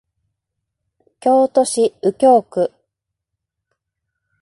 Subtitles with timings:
[1.19, 2.71] 京都市上京区